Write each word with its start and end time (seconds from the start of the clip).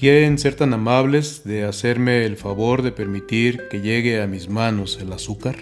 quieren 0.00 0.38
ser 0.38 0.54
tan 0.54 0.72
amables 0.72 1.44
de 1.44 1.64
hacerme 1.64 2.24
el 2.24 2.38
favor 2.38 2.80
de 2.80 2.90
permitir 2.90 3.68
que 3.68 3.82
llegue 3.82 4.22
a 4.22 4.26
mis 4.26 4.48
manos 4.48 4.98
el 4.98 5.12
azúcar. 5.12 5.56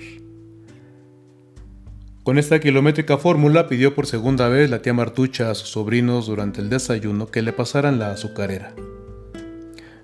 Con 2.22 2.38
esta 2.38 2.60
kilométrica 2.60 3.18
fórmula 3.18 3.66
pidió 3.66 3.96
por 3.96 4.06
segunda 4.06 4.48
vez 4.48 4.70
la 4.70 4.80
tía 4.80 4.94
Martucha 4.94 5.50
a 5.50 5.56
sus 5.56 5.70
sobrinos 5.70 6.28
durante 6.28 6.60
el 6.60 6.70
desayuno 6.70 7.26
que 7.26 7.42
le 7.42 7.52
pasaran 7.52 7.98
la 7.98 8.12
azucarera. 8.12 8.76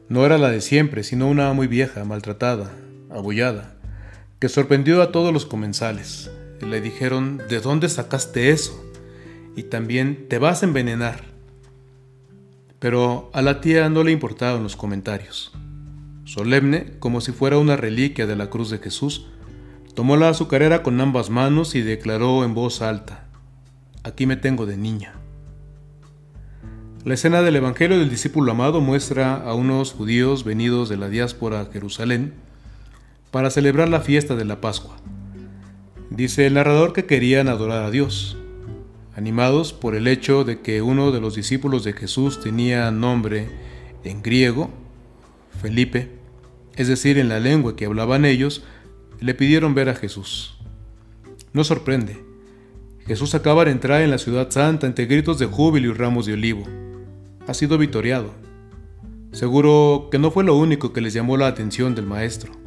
No 0.09 0.27
era 0.27 0.37
la 0.37 0.51
de 0.51 0.61
siempre, 0.61 1.05
sino 1.05 1.29
una 1.29 1.53
muy 1.53 1.69
vieja, 1.69 2.05
maltratada, 2.05 2.73
abollada, 3.11 3.77
que 4.41 4.49
sorprendió 4.49 5.01
a 5.01 5.13
todos 5.13 5.33
los 5.33 5.47
comensales. 5.47 6.29
Le 6.61 6.81
dijeron, 6.81 7.41
¿de 7.49 7.61
dónde 7.61 7.89
sacaste 7.89 8.51
eso? 8.51 8.85
Y 9.55 9.63
también, 9.63 10.27
te 10.29 10.39
vas 10.39 10.65
a 10.65 10.67
envenenar. 10.67 11.34
Pero 12.85 13.31
a 13.33 13.41
la 13.41 13.63
tía 13.63 13.89
no 13.89 14.05
le 14.05 14.13
importaban 14.13 14.63
los 14.63 14.77
comentarios. 14.77 15.53
Solemne, 16.27 16.99
como 16.99 17.23
si 17.23 17.33
fuera 17.33 17.57
una 17.57 17.79
reliquia 17.79 18.27
de 18.27 18.37
la 18.37 18.51
cruz 18.51 18.69
de 18.69 18.77
Jesús, 18.77 19.25
tomó 19.95 20.19
la 20.19 20.29
azucarera 20.29 20.83
con 20.83 21.01
ambas 21.01 21.31
manos 21.31 21.75
y 21.77 21.81
declaró 21.81 22.45
en 22.45 22.53
voz 22.53 22.83
alta, 22.83 23.25
Aquí 24.03 24.27
me 24.27 24.37
tengo 24.37 24.67
de 24.67 24.77
niña. 24.77 25.15
La 27.07 27.15
escena 27.15 27.41
del 27.41 27.57
Evangelio 27.57 27.99
del 27.99 28.11
discípulo 28.11 28.53
amado 28.53 28.83
muestra 28.83 29.35
a 29.35 29.55
unos 29.55 29.95
judíos 29.95 30.45
venidos 30.45 30.91
de 30.91 30.99
la 30.99 31.09
diáspora 31.09 31.63
a 31.63 31.73
Jerusalén 31.73 32.35
para 33.31 33.49
celebrar 33.49 33.89
la 33.89 34.01
fiesta 34.01 34.37
de 34.37 34.45
la 34.45 34.61
Pascua. 34.61 34.99
Dice 36.11 36.47
el 36.47 36.53
narrador 36.53 36.93
que 36.93 37.07
querían 37.07 37.49
adorar 37.49 37.83
a 37.83 37.91
Dios, 37.91 38.37
animados 39.17 39.73
por 39.73 39.95
el 39.95 40.09
hecho 40.09 40.45
de 40.45 40.61
que 40.61 40.83
uno 40.83 41.13
de 41.13 41.21
los 41.21 41.35
discípulos 41.35 41.85
de 41.85 41.93
Jesús 41.93 42.41
tenía 42.41 42.91
nombre 42.91 43.49
en 44.03 44.23
griego, 44.23 44.71
Felipe, 45.61 46.11
es 46.77 46.89
decir, 46.89 47.19
en 47.19 47.29
la 47.29 47.41
lengua 47.41 47.77
que 47.77 47.87
hablaban 47.87 48.25
ellos, 48.25 48.65
le 49.21 49.35
pidieron 49.35 49.75
ver 49.75 49.89
a 49.89 49.95
Jesús. 49.95 50.59
No 51.53 51.63
sorprende. 51.63 52.25
Jesús 53.07 53.35
acaba 53.35 53.65
de 53.65 53.71
entrar 53.71 54.03
en 54.03 54.11
la 54.11 54.19
ciudad 54.19 54.51
santa 54.51 54.87
entre 54.87 55.07
gritos 55.07 55.39
de 55.39 55.47
júbilo 55.47 55.91
y 55.91 55.93
ramos 55.93 56.27
de 56.27 56.33
olivo. 56.33 56.65
Ha 57.47 57.55
sido 57.55 57.79
vitoriado. 57.79 58.33
Seguro 59.33 60.09
que 60.11 60.19
no 60.19 60.31
fue 60.31 60.43
lo 60.43 60.57
único 60.57 60.93
que 60.93 61.01
les 61.01 61.13
llamó 61.13 61.37
la 61.37 61.47
atención 61.47 61.95
del 61.95 62.07
Maestro. 62.07 62.64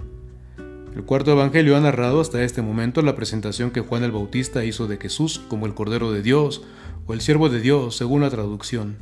El 0.97 1.03
cuarto 1.03 1.31
evangelio 1.31 1.77
ha 1.77 1.79
narrado 1.79 2.19
hasta 2.19 2.41
este 2.41 2.63
momento 2.63 3.03
la 3.03 3.13
presentación 3.13 3.69
que 3.69 3.81
Juan 3.81 4.03
el 4.03 4.11
Bautista 4.11 4.65
hizo 4.65 4.87
de 4.87 4.97
Jesús 4.97 5.39
como 5.47 5.67
el 5.67 5.75
Cordero 5.75 6.11
de 6.11 6.23
Dios 6.23 6.63
o 7.05 7.13
el 7.13 7.21
Siervo 7.21 7.49
de 7.49 7.61
Dios, 7.61 7.95
según 7.95 8.21
la 8.21 8.31
traducción. 8.31 8.97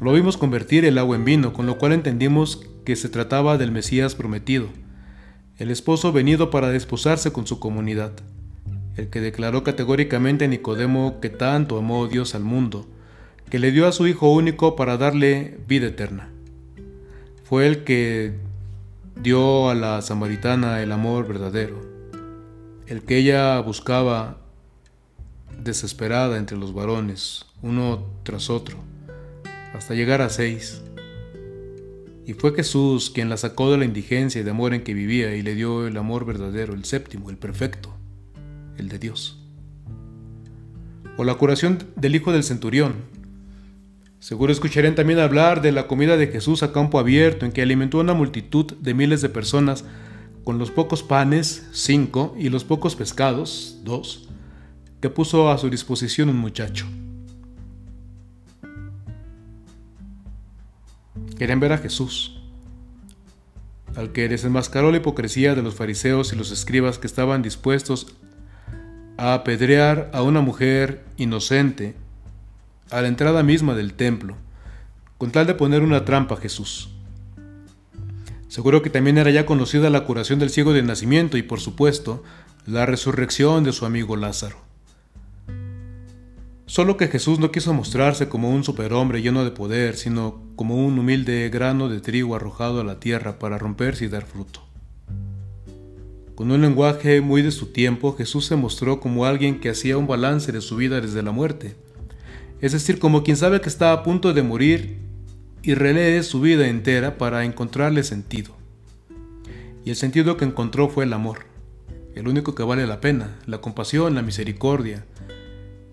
Lo 0.00 0.12
vimos 0.12 0.36
convertir 0.36 0.84
el 0.84 0.98
agua 0.98 1.16
en 1.16 1.24
vino, 1.24 1.52
con 1.52 1.66
lo 1.66 1.78
cual 1.78 1.94
entendimos 1.94 2.64
que 2.84 2.94
se 2.94 3.08
trataba 3.08 3.58
del 3.58 3.72
Mesías 3.72 4.14
prometido, 4.14 4.68
el 5.58 5.72
esposo 5.72 6.12
venido 6.12 6.48
para 6.48 6.70
desposarse 6.70 7.32
con 7.32 7.48
su 7.48 7.58
comunidad, 7.58 8.12
el 8.94 9.08
que 9.08 9.20
declaró 9.20 9.64
categóricamente 9.64 10.44
a 10.44 10.48
Nicodemo 10.48 11.18
que 11.20 11.28
tanto 11.28 11.76
amó 11.76 12.06
Dios 12.06 12.36
al 12.36 12.44
mundo, 12.44 12.86
que 13.50 13.58
le 13.58 13.72
dio 13.72 13.88
a 13.88 13.90
su 13.90 14.06
Hijo 14.06 14.30
único 14.30 14.76
para 14.76 14.96
darle 14.96 15.58
vida 15.66 15.88
eterna. 15.88 16.30
Fue 17.42 17.66
el 17.66 17.82
que 17.82 18.46
dio 19.20 19.70
a 19.70 19.74
la 19.74 20.02
samaritana 20.02 20.82
el 20.82 20.92
amor 20.92 21.26
verdadero, 21.26 21.80
el 22.86 23.02
que 23.02 23.18
ella 23.18 23.58
buscaba 23.60 24.38
desesperada 25.62 26.36
entre 26.36 26.56
los 26.56 26.74
varones, 26.74 27.46
uno 27.62 28.06
tras 28.22 28.50
otro, 28.50 28.78
hasta 29.74 29.94
llegar 29.94 30.22
a 30.22 30.28
seis. 30.28 30.82
Y 32.26 32.34
fue 32.34 32.54
Jesús 32.54 33.10
quien 33.10 33.28
la 33.28 33.36
sacó 33.36 33.70
de 33.70 33.78
la 33.78 33.84
indigencia 33.84 34.40
y 34.40 34.44
de 34.44 34.50
amor 34.50 34.74
en 34.74 34.82
que 34.82 34.94
vivía 34.94 35.34
y 35.34 35.42
le 35.42 35.54
dio 35.54 35.86
el 35.86 35.96
amor 35.96 36.24
verdadero, 36.24 36.74
el 36.74 36.84
séptimo, 36.84 37.30
el 37.30 37.38
perfecto, 37.38 37.94
el 38.76 38.88
de 38.88 38.98
Dios. 38.98 39.40
O 41.16 41.24
la 41.24 41.34
curación 41.34 41.78
del 41.96 42.16
hijo 42.16 42.32
del 42.32 42.44
centurión, 42.44 42.94
Seguro 44.26 44.52
escucharán 44.52 44.96
también 44.96 45.20
hablar 45.20 45.62
de 45.62 45.70
la 45.70 45.86
comida 45.86 46.16
de 46.16 46.26
Jesús 46.26 46.64
a 46.64 46.72
campo 46.72 46.98
abierto 46.98 47.46
en 47.46 47.52
que 47.52 47.62
alimentó 47.62 47.98
a 47.98 48.00
una 48.00 48.12
multitud 48.12 48.72
de 48.80 48.92
miles 48.92 49.22
de 49.22 49.28
personas 49.28 49.84
con 50.42 50.58
los 50.58 50.72
pocos 50.72 51.04
panes, 51.04 51.68
cinco, 51.70 52.34
y 52.36 52.48
los 52.48 52.64
pocos 52.64 52.96
pescados, 52.96 53.78
dos, 53.84 54.28
que 55.00 55.10
puso 55.10 55.48
a 55.48 55.58
su 55.58 55.70
disposición 55.70 56.28
un 56.28 56.38
muchacho. 56.38 56.88
Querían 61.38 61.60
ver 61.60 61.74
a 61.74 61.78
Jesús, 61.78 62.42
al 63.94 64.10
que 64.10 64.28
desenmascaró 64.28 64.90
la 64.90 64.96
hipocresía 64.96 65.54
de 65.54 65.62
los 65.62 65.76
fariseos 65.76 66.32
y 66.32 66.36
los 66.36 66.50
escribas 66.50 66.98
que 66.98 67.06
estaban 67.06 67.42
dispuestos 67.42 68.16
a 69.18 69.34
apedrear 69.34 70.10
a 70.12 70.22
una 70.24 70.40
mujer 70.40 71.04
inocente 71.16 71.94
a 72.90 73.02
la 73.02 73.08
entrada 73.08 73.42
misma 73.42 73.74
del 73.74 73.94
templo, 73.94 74.36
con 75.18 75.30
tal 75.32 75.46
de 75.46 75.54
poner 75.54 75.82
una 75.82 76.04
trampa 76.04 76.34
a 76.34 76.38
Jesús. 76.38 76.90
Seguro 78.48 78.80
que 78.80 78.90
también 78.90 79.18
era 79.18 79.30
ya 79.30 79.44
conocida 79.44 79.90
la 79.90 80.04
curación 80.04 80.38
del 80.38 80.50
ciego 80.50 80.72
de 80.72 80.82
nacimiento 80.82 81.36
y 81.36 81.42
por 81.42 81.60
supuesto 81.60 82.22
la 82.64 82.86
resurrección 82.86 83.64
de 83.64 83.72
su 83.72 83.86
amigo 83.86 84.16
Lázaro. 84.16 84.58
Solo 86.66 86.96
que 86.96 87.08
Jesús 87.08 87.38
no 87.38 87.50
quiso 87.50 87.72
mostrarse 87.74 88.28
como 88.28 88.50
un 88.50 88.64
superhombre 88.64 89.22
lleno 89.22 89.44
de 89.44 89.50
poder, 89.50 89.96
sino 89.96 90.42
como 90.56 90.84
un 90.84 90.98
humilde 90.98 91.48
grano 91.48 91.88
de 91.88 92.00
trigo 92.00 92.34
arrojado 92.34 92.80
a 92.80 92.84
la 92.84 92.98
tierra 92.98 93.38
para 93.38 93.58
romperse 93.58 94.04
y 94.04 94.08
dar 94.08 94.26
fruto. 94.26 94.62
Con 96.34 96.50
un 96.50 96.60
lenguaje 96.60 97.20
muy 97.20 97.42
de 97.42 97.50
su 97.50 97.66
tiempo, 97.66 98.14
Jesús 98.16 98.46
se 98.46 98.56
mostró 98.56 99.00
como 99.00 99.26
alguien 99.26 99.58
que 99.60 99.70
hacía 99.70 99.96
un 99.96 100.06
balance 100.06 100.52
de 100.52 100.60
su 100.60 100.76
vida 100.76 101.00
desde 101.00 101.22
la 101.22 101.30
muerte 101.30 101.76
es 102.60 102.72
decir, 102.72 102.98
como 102.98 103.22
quien 103.22 103.36
sabe 103.36 103.60
que 103.60 103.68
está 103.68 103.92
a 103.92 104.02
punto 104.02 104.32
de 104.32 104.42
morir 104.42 104.98
y 105.62 105.74
relee 105.74 106.22
su 106.22 106.40
vida 106.40 106.68
entera 106.68 107.18
para 107.18 107.44
encontrarle 107.44 108.02
sentido. 108.02 108.56
Y 109.84 109.90
el 109.90 109.96
sentido 109.96 110.36
que 110.36 110.44
encontró 110.44 110.88
fue 110.88 111.04
el 111.04 111.12
amor, 111.12 111.40
el 112.14 112.28
único 112.28 112.54
que 112.54 112.62
vale 112.62 112.86
la 112.86 113.00
pena, 113.00 113.36
la 113.46 113.60
compasión, 113.60 114.14
la 114.14 114.22
misericordia, 114.22 115.04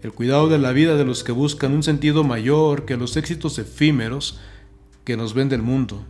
el 0.01 0.13
cuidado 0.13 0.47
de 0.47 0.57
la 0.57 0.71
vida 0.71 0.95
de 0.95 1.05
los 1.05 1.23
que 1.23 1.31
buscan 1.31 1.73
un 1.73 1.83
sentido 1.83 2.23
mayor 2.23 2.85
que 2.85 2.97
los 2.97 3.17
éxitos 3.17 3.59
efímeros 3.59 4.39
que 5.03 5.17
nos 5.17 5.33
ven 5.33 5.49
del 5.49 5.61
mundo, 5.61 6.05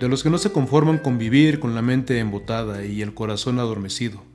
de 0.00 0.08
los 0.08 0.22
que 0.22 0.30
no 0.30 0.38
se 0.38 0.52
conforman 0.52 0.98
con 0.98 1.18
vivir 1.18 1.60
con 1.60 1.74
la 1.74 1.82
mente 1.82 2.18
embotada 2.18 2.84
y 2.84 3.00
el 3.00 3.14
corazón 3.14 3.58
adormecido 3.58 4.33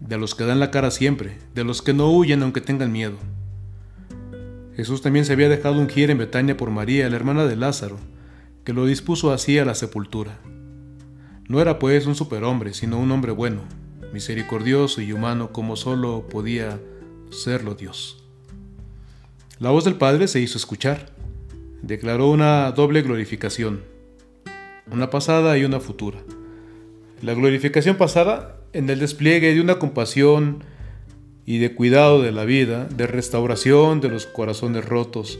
de 0.00 0.18
los 0.18 0.34
que 0.34 0.44
dan 0.44 0.58
la 0.58 0.70
cara 0.70 0.90
siempre, 0.90 1.38
de 1.54 1.62
los 1.62 1.82
que 1.82 1.94
no 1.94 2.10
huyen 2.10 2.42
aunque 2.42 2.60
tengan 2.60 2.90
miedo. 2.90 3.16
Jesús 4.74 5.02
también 5.02 5.24
se 5.24 5.34
había 5.34 5.48
dejado 5.48 5.78
ungir 5.78 6.10
en 6.10 6.18
Betania 6.18 6.56
por 6.56 6.70
María, 6.70 7.08
la 7.10 7.16
hermana 7.16 7.44
de 7.44 7.56
Lázaro, 7.56 7.98
que 8.64 8.72
lo 8.72 8.86
dispuso 8.86 9.30
así 9.30 9.58
a 9.58 9.64
la 9.64 9.74
sepultura. 9.74 10.38
No 11.48 11.60
era 11.60 11.78
pues 11.78 12.06
un 12.06 12.14
superhombre, 12.14 12.72
sino 12.72 12.98
un 12.98 13.10
hombre 13.10 13.32
bueno, 13.32 13.62
misericordioso 14.12 15.02
y 15.02 15.12
humano 15.12 15.52
como 15.52 15.76
solo 15.76 16.26
podía 16.30 16.80
serlo 17.30 17.74
Dios. 17.74 18.24
La 19.58 19.70
voz 19.70 19.84
del 19.84 19.96
Padre 19.96 20.28
se 20.28 20.40
hizo 20.40 20.56
escuchar. 20.56 21.10
Declaró 21.82 22.30
una 22.30 22.70
doble 22.72 23.02
glorificación, 23.02 23.82
una 24.90 25.10
pasada 25.10 25.58
y 25.58 25.64
una 25.64 25.80
futura. 25.80 26.18
La 27.20 27.34
glorificación 27.34 27.96
pasada 27.96 28.59
en 28.72 28.88
el 28.88 29.00
despliegue 29.00 29.54
de 29.54 29.60
una 29.60 29.78
compasión 29.78 30.62
y 31.44 31.58
de 31.58 31.74
cuidado 31.74 32.22
de 32.22 32.32
la 32.32 32.44
vida, 32.44 32.84
de 32.84 33.06
restauración 33.06 34.00
de 34.00 34.08
los 34.08 34.26
corazones 34.26 34.84
rotos, 34.84 35.38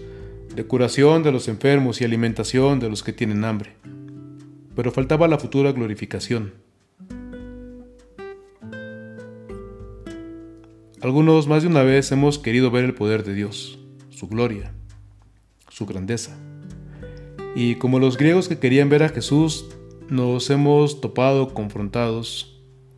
de 0.54 0.64
curación 0.64 1.22
de 1.22 1.30
los 1.30 1.46
enfermos 1.46 2.00
y 2.00 2.04
alimentación 2.04 2.80
de 2.80 2.88
los 2.88 3.02
que 3.02 3.12
tienen 3.12 3.44
hambre. 3.44 3.74
Pero 4.74 4.90
faltaba 4.90 5.28
la 5.28 5.38
futura 5.38 5.72
glorificación. 5.72 6.52
Algunos 11.00 11.46
más 11.46 11.62
de 11.62 11.68
una 11.68 11.82
vez 11.82 12.10
hemos 12.12 12.38
querido 12.38 12.70
ver 12.70 12.84
el 12.84 12.94
poder 12.94 13.24
de 13.24 13.34
Dios, 13.34 13.78
su 14.10 14.28
gloria, 14.28 14.72
su 15.68 15.86
grandeza. 15.86 16.36
Y 17.54 17.76
como 17.76 17.98
los 17.98 18.18
griegos 18.18 18.48
que 18.48 18.58
querían 18.58 18.88
ver 18.88 19.02
a 19.02 19.08
Jesús, 19.08 19.66
nos 20.08 20.50
hemos 20.50 21.00
topado 21.00 21.54
confrontados 21.54 22.49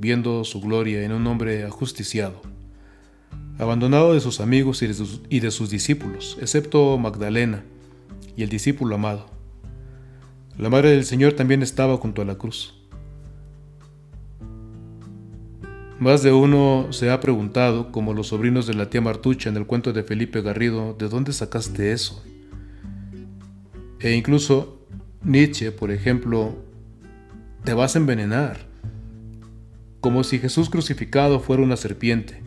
viendo 0.03 0.43
su 0.43 0.61
gloria 0.61 1.05
en 1.05 1.13
un 1.13 1.25
hombre 1.29 1.65
ajusticiado, 1.65 2.43
abandonado 3.57 4.15
de 4.15 4.21
sus 4.21 4.41
amigos 4.41 4.83
y 4.83 4.89
de 4.89 5.51
sus, 5.53 5.71
discípulos, 5.71 6.37
excepto 6.41 6.99
Magdalena 6.99 7.63
y 8.37 8.43
el 8.43 8.49
discípulo 8.49 8.97
amado. 8.97 9.27
La 10.59 10.69
madre 10.69 10.91
del 10.91 11.05
Señor 11.05 11.35
también 11.35 11.63
estaba 11.63 11.97
junto 11.99 12.21
a 12.21 12.25
la 12.25 12.35
cruz. 12.35 12.75
Más 16.01 16.25
de 16.25 16.33
uno 16.33 16.89
se 16.91 17.09
ha 17.09 17.21
preguntado, 17.21 17.93
como 17.93 18.13
los 18.13 18.27
sobrinos 18.27 18.67
de 18.67 18.75
la 18.75 18.91
tía 18.91 19.01
Martucha 19.01 19.51
en 19.51 19.57
el 19.57 19.67
cuento 19.67 19.93
de 19.93 20.03
Felipe 20.03 20.43
Garrido, 20.43 20.97
¿de 20.99 21.09
dónde 21.09 21.33
sacaste 21.33 21.93
eso? 21.93 22.25
E 24.01 24.17
incluso 24.17 24.81
Nietzsche, 25.23 25.71
por 25.71 25.93
ejemplo, 25.93 26.57
te 27.63 27.73
vas 27.73 27.95
a 27.95 28.01
envenenar, 28.01 28.72
como 30.03 30.25
si 30.25 30.41
Jesús 30.41 30.69
crucificado 30.69 31.39
fuera 31.39 31.63
una 31.63 31.77
serpiente, 31.77 32.43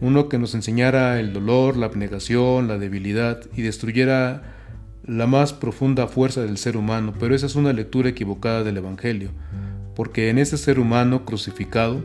uno 0.00 0.30
que 0.30 0.38
nos 0.38 0.54
enseñara 0.54 1.20
el 1.20 1.34
dolor, 1.34 1.76
la 1.76 1.84
abnegación, 1.84 2.68
la 2.68 2.78
debilidad 2.78 3.42
y 3.54 3.60
destruyera 3.60 4.42
la 5.04 5.26
más 5.26 5.52
profunda 5.52 6.06
fuerza 6.06 6.40
del 6.40 6.56
ser 6.56 6.78
humano, 6.78 7.12
pero 7.20 7.34
esa 7.34 7.44
es 7.44 7.54
una 7.54 7.74
lectura 7.74 8.08
equivocada 8.08 8.64
del 8.64 8.78
Evangelio, 8.78 9.28
porque 9.94 10.30
en 10.30 10.38
ese 10.38 10.56
ser 10.56 10.80
humano 10.80 11.26
crucificado, 11.26 12.02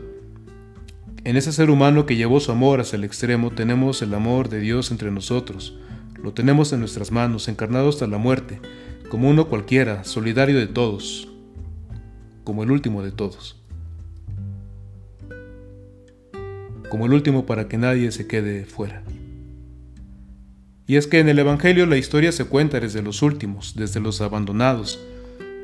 en 1.24 1.38
ese 1.38 1.50
ser 1.50 1.70
humano 1.70 2.04
que 2.04 2.16
llevó 2.16 2.38
su 2.38 2.52
amor 2.52 2.80
hasta 2.80 2.96
el 2.96 3.04
extremo, 3.04 3.50
tenemos 3.50 4.02
el 4.02 4.12
amor 4.12 4.50
de 4.50 4.60
Dios 4.60 4.90
entre 4.90 5.10
nosotros, 5.10 5.78
lo 6.22 6.34
tenemos 6.34 6.70
en 6.74 6.80
nuestras 6.80 7.12
manos, 7.12 7.48
encarnado 7.48 7.88
hasta 7.88 8.06
la 8.06 8.18
muerte, 8.18 8.60
como 9.08 9.30
uno 9.30 9.48
cualquiera, 9.48 10.04
solidario 10.04 10.58
de 10.58 10.66
todos, 10.66 11.28
como 12.44 12.62
el 12.62 12.70
último 12.70 13.02
de 13.02 13.10
todos. 13.10 13.57
Como 16.88 17.06
el 17.06 17.12
último 17.12 17.46
para 17.46 17.68
que 17.68 17.78
nadie 17.78 18.10
se 18.12 18.26
quede 18.26 18.64
fuera. 18.64 19.02
Y 20.86 20.96
es 20.96 21.06
que 21.06 21.18
en 21.18 21.28
el 21.28 21.38
Evangelio 21.38 21.84
la 21.86 21.98
historia 21.98 22.32
se 22.32 22.44
cuenta 22.44 22.80
desde 22.80 23.02
los 23.02 23.22
últimos, 23.22 23.74
desde 23.76 24.00
los 24.00 24.20
abandonados, 24.20 24.98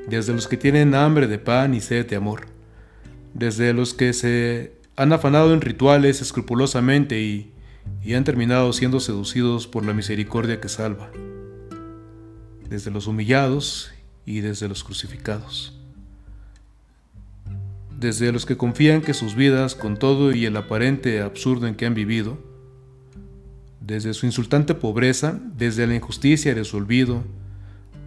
desde 0.08 0.34
los 0.34 0.48
que 0.48 0.58
tienen 0.58 0.94
hambre 0.94 1.26
de 1.26 1.38
pan 1.38 1.74
y 1.74 1.80
sed 1.80 2.06
de 2.06 2.16
amor, 2.16 2.46
desde 3.32 3.72
los 3.72 3.94
que 3.94 4.12
se 4.12 4.72
han 4.96 5.12
afanado 5.12 5.54
en 5.54 5.62
rituales 5.62 6.20
escrupulosamente 6.20 7.20
y, 7.22 7.52
y 8.02 8.14
han 8.14 8.24
terminado 8.24 8.72
siendo 8.72 9.00
seducidos 9.00 9.66
por 9.66 9.84
la 9.86 9.94
misericordia 9.94 10.60
que 10.60 10.68
salva 10.68 11.10
desde 12.68 12.90
los 12.90 13.06
humillados 13.06 13.92
y 14.26 14.40
desde 14.40 14.68
los 14.68 14.84
crucificados. 14.84 15.78
Desde 17.98 18.32
los 18.32 18.46
que 18.46 18.56
confían 18.56 19.00
que 19.00 19.14
sus 19.14 19.34
vidas, 19.34 19.74
con 19.74 19.96
todo 19.96 20.34
y 20.34 20.46
el 20.46 20.56
aparente 20.56 21.20
absurdo 21.20 21.66
en 21.66 21.74
que 21.74 21.86
han 21.86 21.94
vivido, 21.94 22.38
desde 23.80 24.14
su 24.14 24.26
insultante 24.26 24.74
pobreza, 24.74 25.38
desde 25.56 25.86
la 25.86 25.94
injusticia 25.94 26.54
de 26.54 26.64
su 26.64 26.78
olvido, 26.78 27.22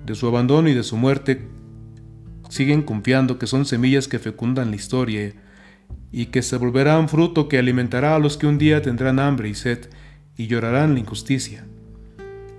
de 0.06 0.16
su 0.16 0.28
abandono 0.28 0.70
y 0.70 0.74
de 0.74 0.84
su 0.84 0.98
muerte, 0.98 1.48
siguen 2.50 2.82
confiando 2.82 3.38
que 3.38 3.48
son 3.48 3.66
semillas 3.66 4.08
que 4.08 4.20
fecundan 4.20 4.70
la 4.72 4.76
historia 4.76 5.34
y 6.12 6.28
que 6.28 6.42
se 6.42 6.58
volverán 6.58 7.10
fruto 7.10 7.48
que 7.48 7.60
alimentará 7.60 8.16
a 8.16 8.20
los 8.20 8.38
que 8.38 8.48
un 8.48 8.58
día 8.58 8.82
tendrán 8.82 9.20
hambre 9.20 9.50
y 9.50 9.56
sed 9.56 9.90
y 10.36 10.48
llorarán 10.48 10.94
la 10.94 11.00
injusticia. 11.00 11.66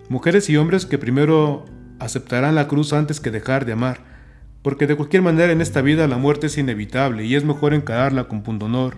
Mujeres 0.09 0.49
y 0.49 0.57
hombres 0.57 0.87
que 0.87 0.99
primero 0.99 1.65
aceptarán 1.99 2.55
la 2.55 2.69
cruz 2.69 2.93
antes 2.93 3.21
que 3.21 3.31
dejar 3.31 3.65
de 3.65 3.73
amar, 3.73 4.05
porque 4.63 4.87
de 4.87 4.97
cualquier 4.97 5.23
manera 5.23 5.53
en 5.53 5.61
esta 5.61 5.83
vida 5.83 6.07
la 6.09 6.17
muerte 6.17 6.49
es 6.49 6.59
inevitable 6.59 7.25
y 7.25 7.35
es 7.35 7.45
mejor 7.45 7.75
encararla 7.75 8.25
con 8.29 8.43
pundonor 8.43 8.97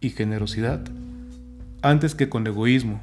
y 0.00 0.10
generosidad, 0.10 0.80
antes 1.82 2.14
que 2.14 2.28
con 2.28 2.46
egoísmo 2.46 3.00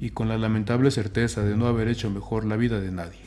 y 0.00 0.10
con 0.10 0.28
la 0.28 0.38
lamentable 0.38 0.90
certeza 0.90 1.42
de 1.42 1.56
no 1.56 1.66
haber 1.66 1.88
hecho 1.88 2.10
mejor 2.10 2.44
la 2.44 2.56
vida 2.56 2.80
de 2.80 2.90
nadie. 2.90 3.20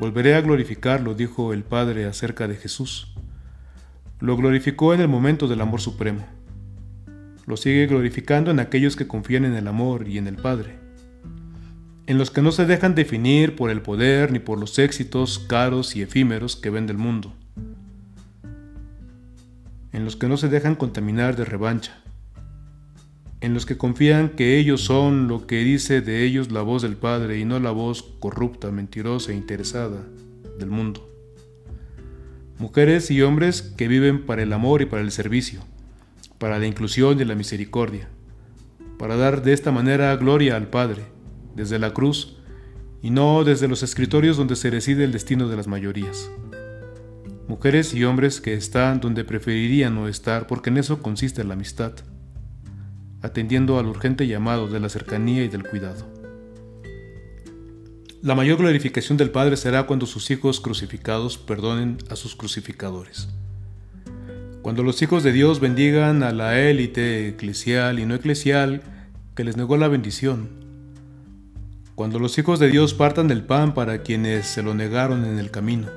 Volveré 0.00 0.34
a 0.34 0.40
glorificarlo, 0.40 1.14
dijo 1.14 1.52
el 1.52 1.62
Padre 1.62 2.06
acerca 2.06 2.48
de 2.48 2.56
Jesús. 2.56 3.14
Lo 4.20 4.36
glorificó 4.36 4.94
en 4.94 5.00
el 5.00 5.08
momento 5.08 5.48
del 5.48 5.60
amor 5.60 5.80
supremo. 5.80 6.26
Lo 7.46 7.56
sigue 7.56 7.86
glorificando 7.86 8.50
en 8.50 8.60
aquellos 8.60 8.96
que 8.96 9.06
confían 9.06 9.44
en 9.44 9.54
el 9.54 9.68
amor 9.68 10.08
y 10.08 10.18
en 10.18 10.26
el 10.26 10.36
Padre 10.36 10.85
en 12.06 12.18
los 12.18 12.30
que 12.30 12.42
no 12.42 12.52
se 12.52 12.66
dejan 12.66 12.94
definir 12.94 13.56
por 13.56 13.70
el 13.70 13.82
poder 13.82 14.30
ni 14.30 14.38
por 14.38 14.60
los 14.60 14.78
éxitos 14.78 15.40
caros 15.40 15.96
y 15.96 16.02
efímeros 16.02 16.54
que 16.54 16.70
ven 16.70 16.86
del 16.86 16.98
mundo, 16.98 17.32
en 19.92 20.04
los 20.04 20.14
que 20.14 20.28
no 20.28 20.36
se 20.36 20.48
dejan 20.48 20.76
contaminar 20.76 21.34
de 21.34 21.44
revancha, 21.44 22.00
en 23.40 23.54
los 23.54 23.66
que 23.66 23.76
confían 23.76 24.30
que 24.30 24.56
ellos 24.56 24.82
son 24.82 25.26
lo 25.26 25.46
que 25.46 25.64
dice 25.64 26.00
de 26.00 26.24
ellos 26.24 26.52
la 26.52 26.62
voz 26.62 26.82
del 26.82 26.96
Padre 26.96 27.38
y 27.38 27.44
no 27.44 27.58
la 27.58 27.72
voz 27.72 28.02
corrupta, 28.20 28.70
mentirosa 28.70 29.32
e 29.32 29.36
interesada 29.36 30.04
del 30.58 30.70
mundo. 30.70 31.10
Mujeres 32.58 33.10
y 33.10 33.20
hombres 33.20 33.62
que 33.62 33.88
viven 33.88 34.24
para 34.24 34.42
el 34.42 34.52
amor 34.52 34.80
y 34.80 34.86
para 34.86 35.02
el 35.02 35.10
servicio, 35.10 35.60
para 36.38 36.58
la 36.58 36.66
inclusión 36.66 37.20
y 37.20 37.24
la 37.24 37.34
misericordia, 37.34 38.08
para 38.96 39.16
dar 39.16 39.42
de 39.42 39.52
esta 39.52 39.72
manera 39.72 40.14
gloria 40.16 40.56
al 40.56 40.68
Padre, 40.68 41.15
desde 41.56 41.78
la 41.78 41.92
cruz 41.92 42.36
y 43.02 43.10
no 43.10 43.42
desde 43.44 43.68
los 43.68 43.82
escritorios 43.82 44.36
donde 44.36 44.56
se 44.56 44.70
decide 44.70 45.04
el 45.04 45.12
destino 45.12 45.48
de 45.48 45.56
las 45.56 45.66
mayorías. 45.66 46.30
Mujeres 47.48 47.94
y 47.94 48.04
hombres 48.04 48.40
que 48.40 48.54
están 48.54 49.00
donde 49.00 49.24
preferirían 49.24 49.94
no 49.94 50.08
estar 50.08 50.46
porque 50.46 50.70
en 50.70 50.78
eso 50.78 51.00
consiste 51.00 51.44
la 51.44 51.54
amistad, 51.54 51.92
atendiendo 53.22 53.78
al 53.78 53.86
urgente 53.86 54.26
llamado 54.26 54.68
de 54.68 54.80
la 54.80 54.88
cercanía 54.88 55.44
y 55.44 55.48
del 55.48 55.62
cuidado. 55.62 56.06
La 58.22 58.34
mayor 58.34 58.58
glorificación 58.58 59.16
del 59.16 59.30
Padre 59.30 59.56
será 59.56 59.84
cuando 59.84 60.06
sus 60.06 60.30
hijos 60.32 60.60
crucificados 60.60 61.38
perdonen 61.38 61.98
a 62.10 62.16
sus 62.16 62.34
crucificadores. 62.34 63.28
Cuando 64.62 64.82
los 64.82 65.00
hijos 65.00 65.22
de 65.22 65.30
Dios 65.30 65.60
bendigan 65.60 66.24
a 66.24 66.32
la 66.32 66.58
élite 66.58 67.28
eclesial 67.28 68.00
y 68.00 68.04
no 68.04 68.16
eclesial 68.16 68.82
que 69.36 69.44
les 69.44 69.56
negó 69.56 69.76
la 69.76 69.86
bendición, 69.86 70.65
cuando 71.96 72.18
los 72.18 72.36
hijos 72.36 72.58
de 72.58 72.68
Dios 72.68 72.92
partan 72.92 73.26
del 73.26 73.42
pan 73.42 73.72
para 73.72 74.02
quienes 74.02 74.46
se 74.46 74.62
lo 74.62 74.74
negaron 74.74 75.24
en 75.24 75.38
el 75.38 75.50
camino. 75.50 75.88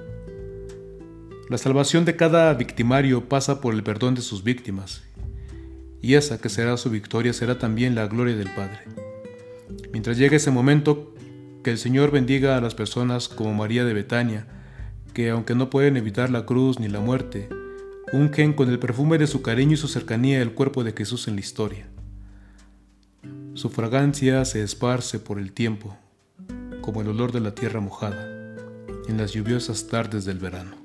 La 1.49 1.57
salvación 1.57 2.05
de 2.05 2.15
cada 2.15 2.53
victimario 2.53 3.27
pasa 3.27 3.59
por 3.59 3.73
el 3.73 3.83
perdón 3.83 4.15
de 4.15 4.21
sus 4.21 4.41
víctimas, 4.45 5.03
y 6.01 6.13
esa 6.13 6.39
que 6.39 6.47
será 6.47 6.77
su 6.77 6.89
victoria 6.89 7.33
será 7.33 7.59
también 7.59 7.95
la 7.95 8.07
gloria 8.07 8.37
del 8.37 8.49
Padre. 8.49 8.79
Mientras 9.91 10.17
llegue 10.17 10.37
ese 10.37 10.51
momento, 10.51 11.13
que 11.65 11.71
el 11.71 11.77
Señor 11.77 12.11
bendiga 12.11 12.55
a 12.55 12.61
las 12.61 12.75
personas 12.75 13.27
como 13.27 13.53
María 13.53 13.83
de 13.83 13.93
Betania, 13.93 14.47
que 15.13 15.31
aunque 15.31 15.53
no 15.53 15.69
pueden 15.69 15.97
evitar 15.97 16.29
la 16.29 16.45
cruz 16.45 16.79
ni 16.79 16.87
la 16.87 17.01
muerte, 17.01 17.49
ungen 18.13 18.53
con 18.53 18.69
el 18.69 18.79
perfume 18.79 19.17
de 19.17 19.27
su 19.27 19.41
cariño 19.41 19.73
y 19.73 19.77
su 19.77 19.89
cercanía 19.89 20.41
el 20.41 20.53
cuerpo 20.53 20.85
de 20.85 20.93
Jesús 20.93 21.27
en 21.27 21.35
la 21.35 21.41
historia. 21.41 21.87
Su 23.59 23.69
fragancia 23.69 24.45
se 24.45 24.63
esparce 24.63 25.19
por 25.19 25.37
el 25.37 25.51
tiempo, 25.51 25.97
como 26.79 27.01
el 27.01 27.09
olor 27.09 27.33
de 27.33 27.41
la 27.41 27.53
tierra 27.53 27.81
mojada, 27.81 28.55
en 29.09 29.17
las 29.17 29.33
lluviosas 29.33 29.87
tardes 29.87 30.23
del 30.23 30.39
verano. 30.39 30.77